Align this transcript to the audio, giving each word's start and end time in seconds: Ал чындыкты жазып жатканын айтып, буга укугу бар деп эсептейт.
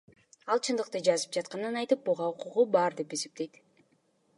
Ал 0.53 0.61
чындыкты 0.67 1.01
жазып 1.09 1.37
жатканын 1.39 1.79
айтып, 1.83 2.03
буга 2.09 2.33
укугу 2.35 2.69
бар 2.79 3.01
деп 3.03 3.19
эсептейт. 3.21 3.63